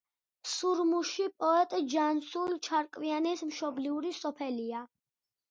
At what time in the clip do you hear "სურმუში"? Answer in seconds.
0.51-1.27